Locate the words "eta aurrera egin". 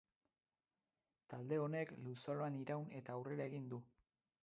3.03-3.73